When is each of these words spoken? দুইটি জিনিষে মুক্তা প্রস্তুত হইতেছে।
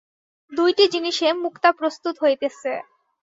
দুইটি 0.51 0.83
জিনিষে 0.87 1.27
মুক্তা 1.43 1.69
প্রস্তুত 1.79 2.15
হইতেছে। 2.23 2.71